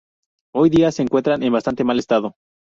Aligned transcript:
Hoy 0.55 0.71
día 0.71 0.91
se 0.91 1.03
encuentran 1.03 1.43
en 1.43 1.53
bastante 1.53 1.83
mal 1.83 1.99
estado. 1.99 2.33